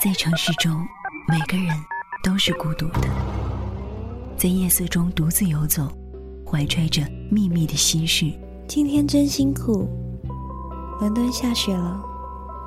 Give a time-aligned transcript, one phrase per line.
[0.00, 0.86] 在城市中，
[1.28, 1.76] 每个人
[2.24, 3.08] 都是孤独的，
[4.36, 5.86] 在夜色中独自游走，
[6.44, 8.32] 怀揣着秘密的心事。
[8.66, 9.88] 今天真辛苦，
[11.00, 12.02] 伦敦下雪了，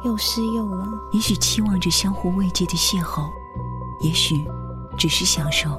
[0.05, 0.93] 又湿又冷。
[1.13, 3.29] 也许期望着相互慰藉的邂逅，
[4.01, 4.35] 也许
[4.97, 5.69] 只是享受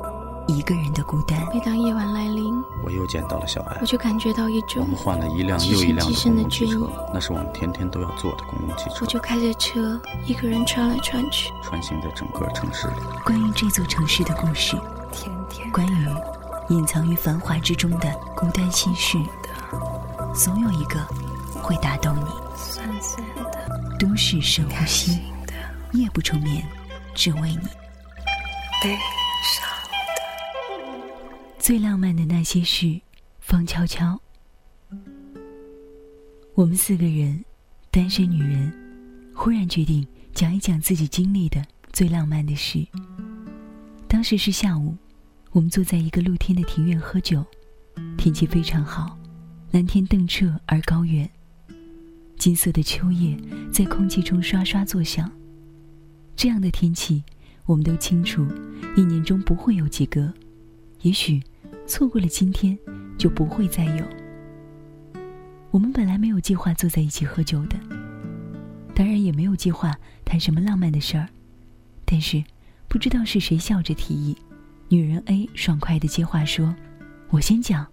[0.47, 1.39] 一个人的孤单。
[1.53, 2.55] 每当夜晚来临，
[2.85, 3.87] 我又见到了小艾我。
[3.87, 11.53] 就感觉到一种我们换了一辆又一辆的公共汽车，那是我们天天都要坐的公共汽车我，就开着车，一个人穿来穿去。
[11.63, 12.95] 穿行在整个城市里。
[13.25, 14.77] 关于这座城市的故事，
[15.13, 16.09] 天天关于
[16.69, 19.19] 隐藏于繁华之中的孤单心事，
[20.33, 21.01] 总有一个
[21.61, 22.29] 会打动你。
[22.57, 25.13] 酸酸的，都市深呼吸，
[25.47, 25.53] 的，
[25.93, 26.65] 夜不成眠，
[27.15, 27.69] 只为你。
[28.83, 29.16] 悲伤。
[31.67, 33.01] 最浪漫的那些事，
[33.41, 34.17] 方悄悄。
[36.55, 37.45] 我们四个人，
[37.91, 38.73] 单身女人，
[39.35, 41.61] 忽然决定讲一讲自己经历的
[41.93, 42.87] 最浪漫的事。
[44.07, 44.97] 当时是下午，
[45.51, 47.45] 我们坐在一个露天的庭院喝酒，
[48.17, 49.19] 天气非常好，
[49.73, 51.29] 蓝天澄澈而高远，
[52.39, 53.37] 金色的秋叶
[53.73, 55.29] 在空气中刷刷作响。
[56.37, 57.25] 这样的天气，
[57.65, 58.47] 我们都清楚，
[58.97, 60.33] 一年中不会有几个，
[61.01, 61.43] 也许
[61.87, 62.77] 错过了今天，
[63.17, 64.05] 就不会再有。
[65.71, 67.77] 我们本来没有计划坐在一起喝酒的，
[68.95, 71.29] 当然也没有计划谈什么浪漫的事儿，
[72.05, 72.43] 但是
[72.89, 74.37] 不知道是谁笑着提议，
[74.89, 76.75] 女人 A 爽快的接话说
[77.31, 77.87] ：“我先讲。”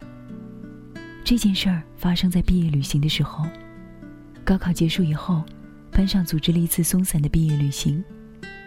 [1.23, 3.45] 这件事儿发生在毕业旅行的时候，
[4.43, 5.43] 高考结束以后，
[5.91, 8.03] 班上组织了一次松散的毕业旅行，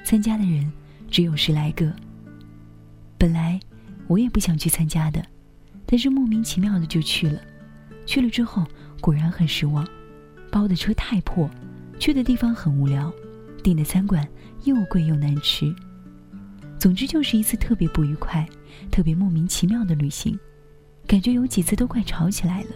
[0.05, 0.71] 参加的人
[1.11, 1.93] 只有十来个。
[3.19, 3.59] 本来
[4.07, 5.25] 我也不想去参加的，
[5.85, 7.41] 但是莫名其妙的就去了。
[8.05, 8.65] 去了之后，
[9.01, 9.87] 果然很失望，
[10.51, 11.51] 包的车太破，
[11.99, 13.13] 去的地方很无聊，
[13.63, 14.27] 订的餐馆
[14.65, 15.75] 又贵又难吃。
[16.79, 18.47] 总之就是一次特别不愉快、
[18.91, 20.39] 特别莫名其妙的旅行，
[21.07, 22.71] 感觉有几次都快吵起来了。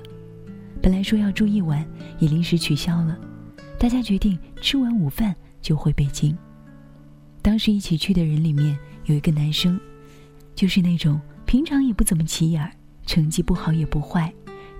[0.83, 1.87] 本来说要住一晚，
[2.19, 3.17] 也临时取消了，
[3.79, 6.37] 大家决定吃完午饭就回北京。
[7.43, 9.79] 当时一起去的人里面有一个男生，
[10.61, 12.71] 就是那种平常也不怎么起眼儿，
[13.07, 14.31] 成绩不好也不坏，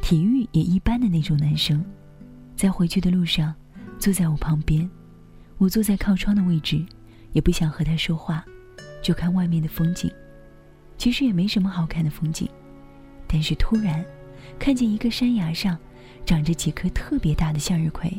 [0.03, 1.83] 体育也一般的那种男生。
[2.55, 3.55] 在回去的路上，
[3.99, 4.91] 坐在我旁边，
[5.57, 6.85] 我坐在靠窗的位置，
[7.33, 8.45] 也不想和他说话，
[9.03, 10.13] 就看外面的风景。
[10.99, 12.47] 其实也没什么好看的风景，
[13.27, 14.05] 但是突然
[14.59, 15.79] 看见一个山崖上
[16.27, 18.15] 长着几颗特别大的向日葵，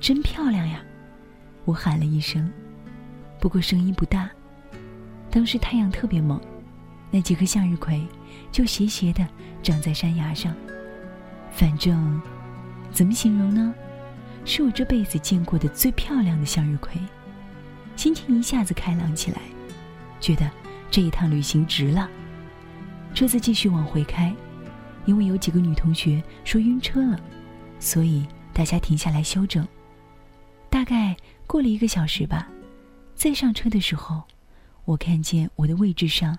[0.00, 0.82] 真漂亮呀！
[1.66, 2.50] 我喊了一声，
[3.38, 4.28] 不过声音不大。
[5.30, 6.40] 当时太阳特别猛，
[7.14, 8.04] 那几颗向日葵
[8.50, 9.24] 就斜斜的
[9.62, 10.52] 长在山崖上。
[11.52, 12.20] 反正，
[12.90, 13.72] 怎么形容呢？
[14.44, 17.00] 是我这辈子见过的最漂亮的向日葵。
[17.94, 19.38] 心情一下子开朗起来，
[20.18, 20.50] 觉得
[20.90, 22.10] 这一趟旅行值了。
[23.14, 24.34] 车子继续往回开，
[25.06, 27.20] 因为有几个女同学说晕车了，
[27.78, 29.64] 所以大家停下来休整。
[30.68, 31.16] 大概
[31.46, 32.48] 过了一个小时吧，
[33.14, 34.24] 再上车的时候，
[34.84, 36.36] 我看见我的位置上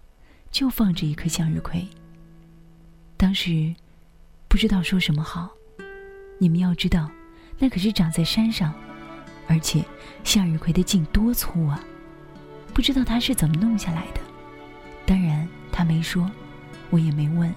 [0.55, 1.85] 就放着一颗向日葵。
[3.17, 3.75] 当时
[4.47, 5.49] 不知道说什么好，
[6.39, 7.11] 你们要知道，
[7.59, 8.73] 那可是长在山上，
[9.49, 9.83] 而且
[10.23, 11.83] 向日葵的茎多粗啊！
[12.73, 14.21] 不知道他是怎么弄下来的。
[15.05, 16.31] 当然他没说，
[16.89, 17.53] 我也没问，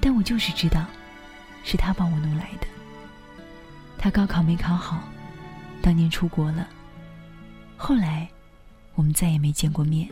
[0.00, 0.84] 但我就是知道，
[1.62, 2.66] 是他帮我弄来的。
[3.96, 5.04] 他高考没考好，
[5.80, 6.68] 当年出国了。
[7.76, 8.28] 后来，
[8.96, 10.08] 我们再也没见过面。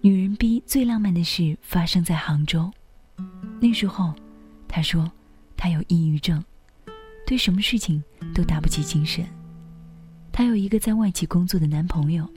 [0.00, 2.70] 女人逼最浪漫的事发生在杭州，
[3.60, 4.14] 那时候，
[4.68, 5.10] 她说
[5.56, 6.42] 她有抑郁症，
[7.26, 8.00] 对什么事情
[8.32, 9.26] 都打不起精神。
[10.30, 12.28] 她有一个在外企工作的男朋友，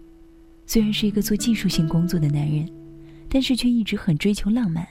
[0.65, 2.67] 虽然是一个做技术性工作的男人，
[3.29, 4.87] 但是却一直很追求浪漫，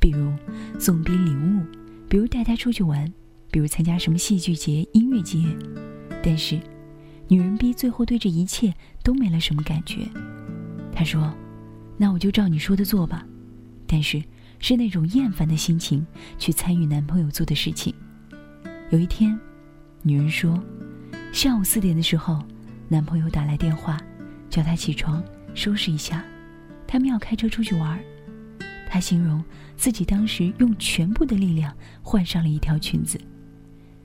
[0.00, 0.32] 比如
[0.78, 1.64] 送笔礼物，
[2.08, 3.12] 比如带她出去玩，
[3.50, 5.44] 比如参加什么戏剧节、音乐节。
[6.22, 6.60] 但是，
[7.26, 8.72] 女人逼最后对这一切
[9.02, 10.08] 都没了什么感觉。
[10.94, 11.34] 她说。
[11.98, 13.26] 那我就照你说的做吧，
[13.86, 14.22] 但是
[14.60, 16.06] 是那种厌烦的心情
[16.38, 17.92] 去参与男朋友做的事情。
[18.90, 19.38] 有一天，
[20.02, 20.62] 女人说，
[21.32, 22.42] 下午四点的时候，
[22.88, 24.00] 男朋友打来电话，
[24.48, 25.22] 叫她起床
[25.54, 26.24] 收拾一下，
[26.86, 27.98] 他们要开车出去玩。
[28.88, 29.44] 她形容
[29.76, 33.20] 自己当时用全部的力量换上了一条裙子。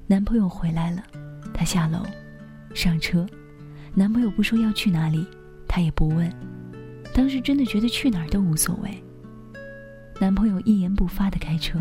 [0.07, 1.03] 男朋友回来了，
[1.53, 2.03] 她下楼，
[2.73, 3.25] 上车，
[3.93, 5.25] 男朋友不说要去哪里，
[5.67, 6.29] 她也不问。
[7.13, 9.03] 当时真的觉得去哪儿都无所谓。
[10.19, 11.79] 男朋友一言不发的开车，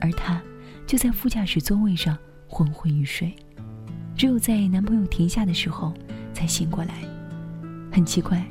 [0.00, 0.40] 而她
[0.86, 2.16] 就在副驾驶座位上
[2.46, 3.34] 昏昏欲睡。
[4.16, 5.94] 只有在男朋友停下的时候
[6.34, 7.02] 才醒过来。
[7.90, 8.46] 很奇怪，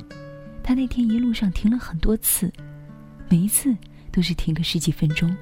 [0.62, 2.52] 她那天一路上停了很多次，
[3.28, 3.74] 每一次
[4.10, 5.34] 都是停个十几分钟，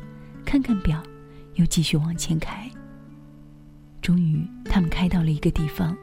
[0.44, 1.02] 看看表，
[1.54, 2.70] 又继续往前开。
[4.02, 5.96] 终于，他们开到了一个地方，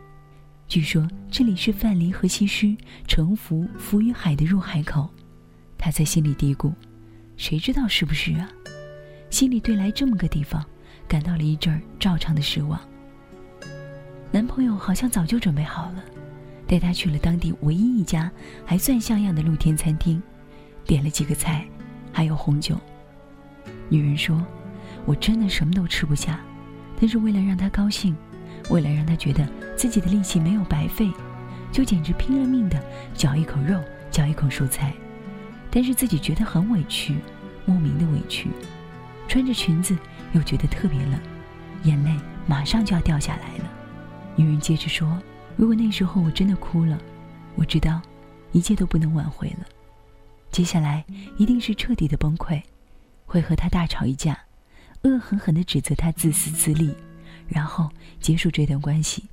[0.68, 2.76] 据说这里是范蠡和西施
[3.08, 5.08] 乘浮浮于海的入海口。
[5.78, 6.74] 他在心里嘀咕
[7.38, 8.50] ：“谁知道是不是啊？”
[9.30, 10.66] 心里对来这么个地方
[11.08, 12.80] 感到了一阵儿照常的失望。
[14.32, 16.04] 男朋友好像早就准备好了，
[16.68, 18.30] 带她去了当地唯一一家
[18.66, 20.22] 还算像样的露天餐厅，
[20.84, 21.66] 点了几个菜，
[22.12, 22.76] 还有红酒。
[23.88, 24.44] 女人说
[25.06, 26.40] ：“我真的什么都吃不下。”
[27.00, 28.16] 但是为了让他高兴，
[28.70, 31.12] 为了让他觉得自己的力气没有白费，
[31.72, 32.82] 就简直拼了命的
[33.14, 33.80] 嚼一口肉，
[34.10, 34.94] 嚼一口蔬菜。
[35.70, 37.18] 但是自己觉得很委屈，
[37.66, 38.50] 莫名的委屈。
[39.28, 39.98] 穿着裙子
[40.34, 41.20] 又觉得特别冷，
[41.84, 42.12] 眼泪
[42.48, 43.70] 马上就要掉下来了。
[44.36, 45.22] 女人接着说
[45.58, 46.98] ：“如果那时候我真的哭了，
[47.56, 48.02] 我知道
[48.52, 49.66] 一切都不能挽回了。
[50.52, 51.04] 接下来
[51.38, 52.62] 一定是彻底的崩溃，
[53.26, 54.38] 会和他大吵一架。”
[55.04, 56.92] 恶狠狠地指责他自私自利，
[57.48, 57.90] 然后
[58.20, 59.24] 结束这段关系。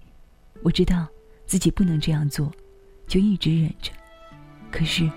[0.62, 1.06] 我知道
[1.46, 2.52] 自己不能这样做，
[3.06, 3.90] 就一直忍着。
[4.70, 5.10] 可是，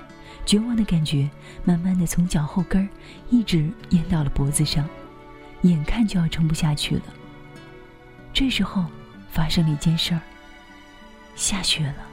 [0.46, 1.30] 绝望的感觉
[1.64, 2.90] 慢慢的从脚后跟儿
[3.30, 4.88] 一直淹到了脖子上，
[5.62, 7.04] 眼看就要撑不下去了。
[8.34, 8.86] 这时候，
[9.30, 10.22] 发生了一件事儿。
[11.36, 12.08] 下雪了，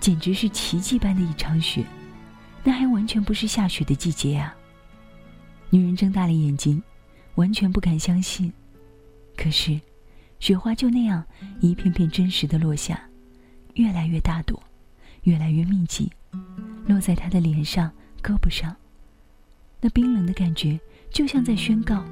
[0.00, 1.84] 简直是奇迹般的一场雪，
[2.64, 4.54] 那还完全不是下雪的季节啊！
[5.70, 6.82] 女人睁大了眼睛。
[7.34, 8.52] 完全不敢相信，
[9.36, 9.80] 可是，
[10.40, 11.24] 雪花就那样
[11.60, 13.00] 一片片真实的落下，
[13.74, 14.62] 越来越大朵，
[15.22, 16.10] 越来越密集，
[16.86, 17.90] 落在他的脸上、
[18.22, 18.74] 胳膊上。
[19.80, 20.78] 那冰冷的感觉
[21.10, 22.04] 就像在宣告，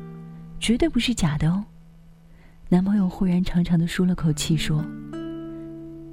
[0.60, 1.64] 绝对不是假的哦。
[2.68, 4.84] 男朋友忽然长长的舒了口气说：“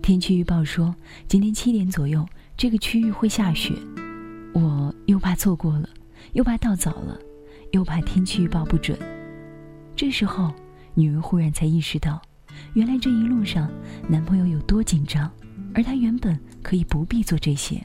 [0.01, 0.95] 天气预报说
[1.27, 3.74] 今天七点左右这个区域会下雪，
[4.54, 5.89] 我又怕错过了，
[6.33, 7.19] 又怕到早了。”
[7.74, 8.95] 又怕天气预报不准，
[9.95, 10.54] 这时候，
[10.93, 12.21] 女人忽然才意识到，
[12.73, 13.69] 原来这一路上
[14.07, 15.31] 男朋友有多紧张，
[15.73, 17.83] 而她原本可以不必做这些。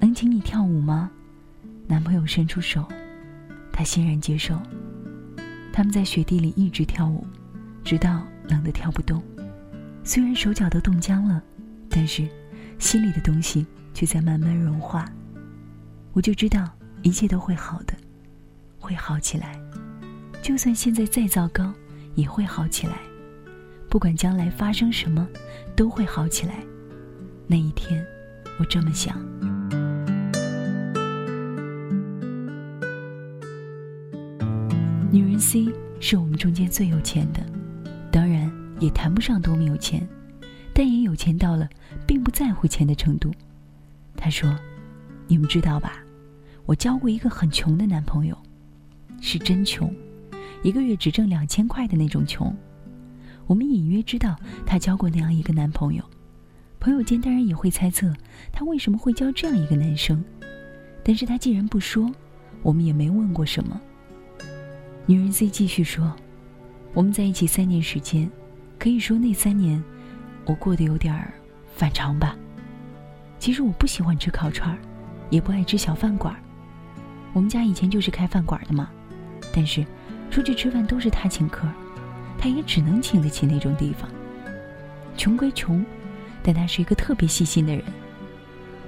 [0.00, 1.10] 能请你跳舞吗？
[1.86, 2.86] 男朋友伸出手，
[3.72, 4.60] 她欣然接受。
[5.72, 7.26] 他们在雪地里一直跳舞，
[7.84, 9.22] 直到冷得跳不动。
[10.04, 11.42] 虽然手脚都冻僵了，
[11.88, 12.28] 但是
[12.78, 15.04] 心里的东西却在慢慢融化。
[16.12, 16.68] 我就知道
[17.02, 17.94] 一切都会好的。
[18.80, 19.60] 会好起来，
[20.40, 21.72] 就算现在再糟糕，
[22.18, 22.98] 也会好起来。
[23.88, 25.26] 不管将来发生什么，
[25.76, 26.56] 都会好起来。
[27.46, 28.04] 那一天，
[28.58, 29.16] 我这么想。
[35.12, 37.40] 女人 C 是我们中间最有钱的，
[38.10, 38.50] 当然
[38.80, 40.06] 也谈不上多么有钱，
[40.74, 41.68] 但也有钱到了
[42.04, 43.32] 并不在乎钱的程度。
[44.16, 44.58] 她说
[45.28, 46.02] ：“你们知道吧？
[46.66, 48.36] 我交过一个很穷的男朋友。”
[49.22, 49.92] 是真穷，
[50.62, 52.54] 一个月只挣两千块的那种穷。
[53.46, 56.02] 我们隐约知道她交过那样一个男朋友，
[56.78, 58.12] 朋友间当然也会猜测
[58.52, 60.22] 她为什么会交这样一个男生。
[61.02, 62.10] 但是她既然不说，
[62.62, 63.80] 我们也没问过什么。
[65.06, 66.14] 女人 C 继续说
[66.92, 68.30] ：“我们在一起三年时间，
[68.78, 69.82] 可以说那三年，
[70.44, 71.32] 我过得有点儿
[71.74, 72.36] 反常吧。
[73.38, 74.78] 其实我不喜欢吃烤串儿，
[75.30, 76.40] 也不爱吃小饭馆儿。
[77.32, 78.90] 我们家以前就是开饭馆的嘛。”
[79.54, 79.86] 但是，
[80.30, 81.66] 出去吃饭都是他请客，
[82.38, 84.08] 他也只能请得起那种地方。
[85.16, 85.84] 穷归穷，
[86.42, 87.84] 但他是一个特别细心的人。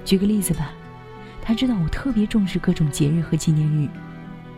[0.05, 0.71] 举个例子吧，
[1.41, 3.87] 他知道我特别重视各种节日和纪念日，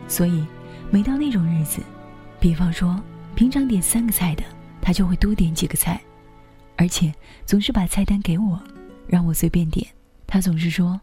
[0.06, 0.44] 所以
[0.90, 1.82] 每到那种日子，
[2.38, 3.02] 比方说
[3.34, 4.44] 平常点三个菜的，
[4.80, 6.00] 他就会多点几个菜，
[6.76, 7.12] 而且
[7.44, 8.62] 总是把菜单给我，
[9.06, 9.86] 让我随便点。
[10.26, 11.00] 他总是说：“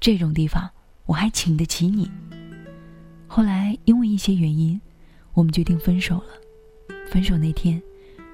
[0.00, 0.68] 这种地方
[1.06, 2.10] 我还请得起你。”
[3.26, 4.80] 后来因为一些原因，
[5.38, 6.96] 我们决定分手了。
[7.08, 7.80] 分手那天，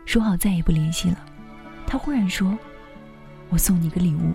[0.07, 1.23] 说好再也不联系了。
[1.87, 2.59] 他忽然说
[3.51, 4.33] ：“我送你个礼物。”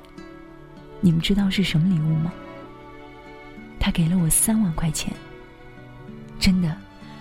[1.01, 2.31] 你们知道是什么礼物吗？
[3.79, 5.11] 他给了我三万块钱。
[6.39, 6.77] 真的，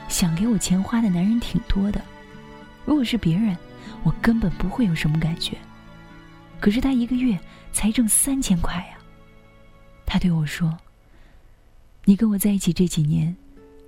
[0.07, 1.99] 想给我钱花的男人挺多的。
[2.85, 3.57] 如果是别人，
[4.03, 5.57] 我根本不会有什么感觉。
[6.61, 7.41] 可是他一个月
[7.73, 8.99] 才挣三千块呀。
[10.05, 10.77] 他对我说。
[12.05, 13.35] 你跟我在一起这几年，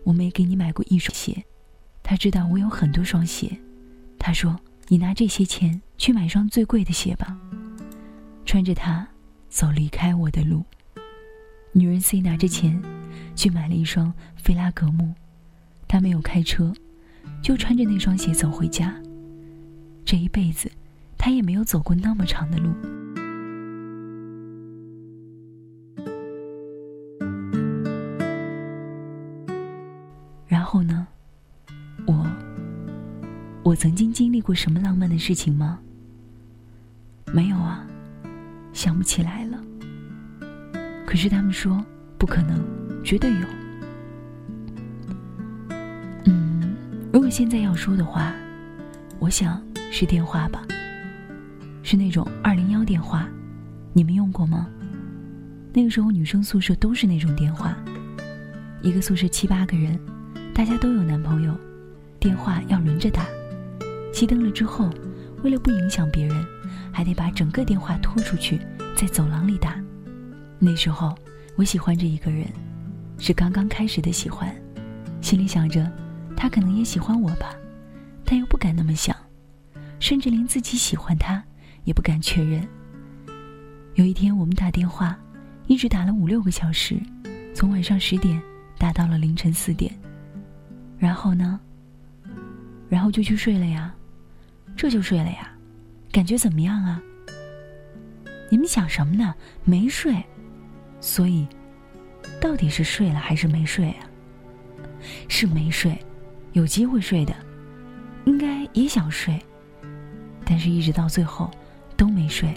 [0.05, 1.45] 我没给你买过一双鞋。
[2.03, 3.59] 他知道我有很多双鞋，
[4.19, 7.37] 他说：“你拿这些钱去买双最贵的鞋吧。”
[8.45, 9.07] 穿着它
[9.49, 10.65] 走离开我的路。
[11.73, 12.83] 女人 C 拿着钱
[13.37, 15.15] 去买了一双菲拉格慕，
[15.87, 16.73] 她没有开车，
[17.41, 18.95] 就穿着那双鞋走回家。
[20.05, 20.69] 这一辈子
[21.17, 22.73] 他也没有走过那么长的路。
[33.71, 35.79] 我曾经经历过什么浪漫的事情吗？
[37.33, 37.87] 没有啊，
[38.73, 39.63] 想不起来了。
[41.07, 41.81] 可是他们说
[42.19, 42.61] 不可能，
[43.05, 43.47] 绝对有。
[46.25, 46.75] 嗯，
[47.13, 48.35] 如果现在要说的话，
[49.21, 49.63] 我想
[49.93, 50.67] 是电话吧，
[51.85, 53.29] 是那种二零幺电话，
[53.93, 54.67] 你们用过吗？
[55.73, 57.77] 那个时候女生宿舍都是那种电话，
[58.83, 59.97] 一个宿舍七八个人。
[60.53, 61.57] 大家都有男朋友，
[62.19, 63.25] 电话要轮着打。
[64.21, 64.91] 熄灯了之后，
[65.43, 66.45] 为了不影响别人，
[66.93, 68.61] 还得把整个电话拖出去，
[68.95, 69.83] 在走廊里打。
[70.59, 71.17] 那时候
[71.57, 72.47] 我喜欢着一个人，
[73.17, 74.55] 是刚刚开始的喜欢，
[75.23, 75.91] 心里想着
[76.37, 77.55] 他可能也喜欢我吧，
[78.23, 79.17] 但又不敢那么想，
[79.99, 81.43] 甚至连自己喜欢他
[81.85, 82.63] 也不敢确认。
[83.95, 85.19] 有一天我们打电话，
[85.67, 87.01] 一直打了五六个小时，
[87.55, 88.39] 从晚上十点
[88.77, 89.91] 打到了凌晨四点。
[90.99, 91.59] 然后呢？
[92.87, 93.95] 然后就去睡了呀，
[94.77, 95.53] 这就睡了呀，
[96.11, 97.03] 感觉怎么样啊？
[98.51, 99.35] 你们想什么呢？
[99.65, 100.17] 没睡，
[101.01, 101.47] 所以
[102.41, 104.07] 到底是睡了还是没睡啊？
[105.29, 105.97] 是没睡，
[106.53, 107.35] 有机会睡的，
[108.25, 109.39] 应该也想睡，
[110.45, 111.51] 但是一直到最后
[111.97, 112.53] 都没睡。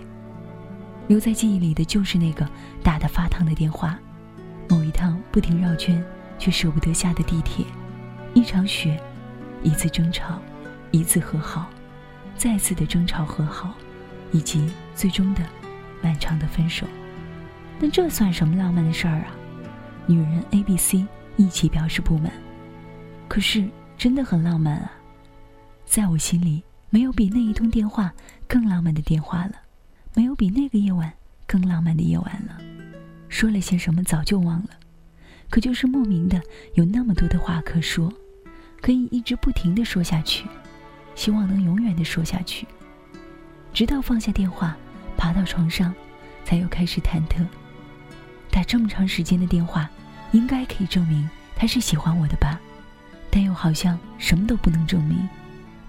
[1.08, 2.50] 留在记忆里的就是那个
[2.82, 4.00] 打得发烫的电话，
[4.70, 6.04] 某一趟不停绕圈
[6.40, 7.66] 却舍不得下的地铁。
[8.34, 9.00] 一场雪，
[9.62, 10.42] 一次争吵，
[10.92, 11.70] 一次和好，
[12.44, 13.74] 再次的争吵和好，
[14.34, 15.42] 以及最终的
[16.02, 16.86] 漫长的分手。
[17.80, 19.28] 但这算什么浪漫的事儿啊？
[20.06, 21.08] 女人 A、B、C
[21.38, 22.30] 一起表示不满，
[23.30, 23.66] 可是
[23.98, 24.92] 真的很浪漫啊！
[25.86, 28.14] 在我心里，没有比那一通电话
[28.46, 29.54] 更浪漫的电话了，
[30.14, 31.14] 没有比那个夜晚
[31.48, 32.58] 更浪漫的夜晚了。
[33.30, 34.72] 说了些什么早就忘了，
[35.50, 36.42] 可就是莫名的
[36.74, 38.12] 有那么多的话可说。
[38.82, 40.46] 可以一直不停的说下去，
[41.16, 42.68] 希望能永远的说下去，
[43.74, 44.76] 直到放下电话，
[45.18, 45.94] 爬到床上，
[46.44, 47.46] 才又开始忐忑。
[48.52, 49.90] 打这么长时间的电话，
[50.32, 52.60] 应该可以证明他是喜欢我的吧？
[53.30, 55.28] 但又好像什么都不能证明，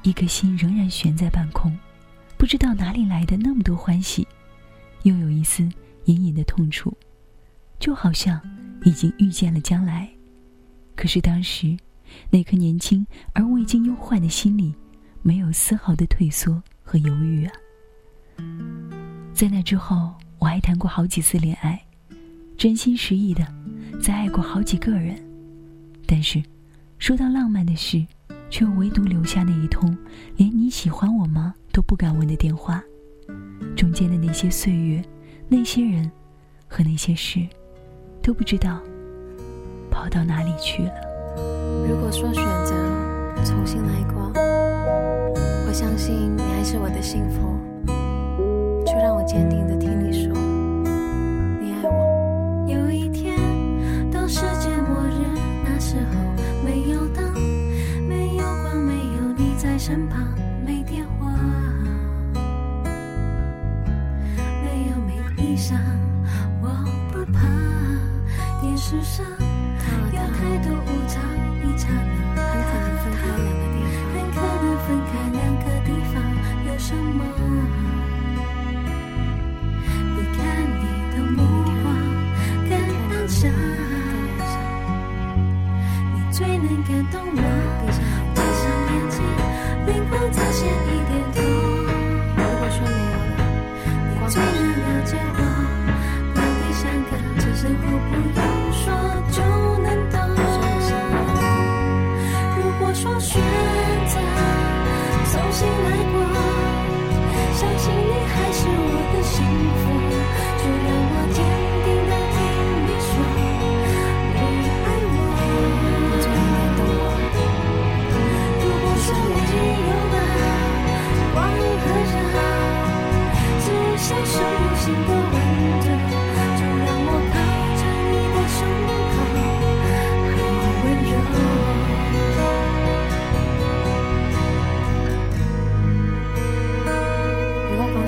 [0.02, 1.76] 一颗心仍然悬在半空，
[2.36, 4.26] 不知道哪里来的那么多欢喜，
[5.02, 5.62] 又有一丝
[6.04, 6.96] 隐隐的痛楚，
[7.78, 8.40] 就好像
[8.84, 10.08] 已经预见了将来，
[10.94, 11.76] 可是当时。
[12.30, 14.72] 那颗年轻而未经忧患的心里，
[15.26, 17.52] 没有丝毫的退缩和犹豫啊。
[19.32, 21.82] 在那之后，我还谈过好几次恋爱，
[22.58, 23.42] 真心实意的，
[24.02, 25.16] 再爱过好几个人。
[26.06, 26.42] 但是，
[26.98, 28.06] 说到浪漫的事，
[28.50, 29.96] 却唯独留下那一通
[30.36, 32.84] 连“你喜欢我吗”都不敢问的电话。
[33.74, 35.02] 中间的那些岁月，
[35.48, 36.10] 那些人，
[36.68, 37.40] 和那些事，
[38.22, 38.78] 都不知道
[39.90, 40.92] 跑到哪里去了。
[41.88, 42.74] 如果说选择
[43.42, 44.30] 重新来过，
[45.74, 47.58] 相信你还是我的幸福。
[48.86, 49.93] 就让我坚定的听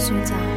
[0.06, 0.55] 选择